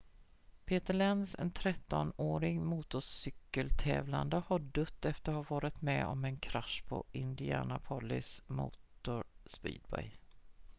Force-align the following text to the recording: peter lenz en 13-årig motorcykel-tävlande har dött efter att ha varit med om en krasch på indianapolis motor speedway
peter 0.65 0.93
lenz 0.93 1.35
en 1.39 1.51
13-årig 1.51 2.59
motorcykel-tävlande 2.61 4.37
har 4.47 4.59
dött 4.59 5.05
efter 5.05 5.31
att 5.31 5.35
ha 5.47 5.55
varit 5.55 5.81
med 5.81 6.05
om 6.07 6.25
en 6.25 6.37
krasch 6.39 6.83
på 6.87 7.03
indianapolis 7.11 8.41
motor 8.47 9.23
speedway 9.45 10.09